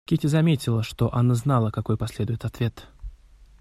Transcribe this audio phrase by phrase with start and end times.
[0.05, 2.87] Кити заметила, что Анна знала, какой последует ответ.